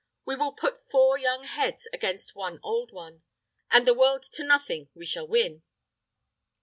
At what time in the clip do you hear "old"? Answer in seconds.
2.63-2.91